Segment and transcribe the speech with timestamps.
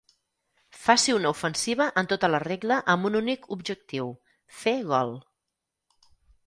[0.85, 4.13] Faci una ofensiva en tota la regla amb un únic objectiu:
[4.63, 5.17] fer gol.